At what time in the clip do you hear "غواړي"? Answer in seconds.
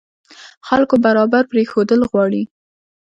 2.11-2.43